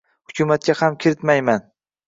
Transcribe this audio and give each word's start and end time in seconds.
hukumatga 0.29 0.75
ham 0.81 0.97
kirmayman. 1.05 1.65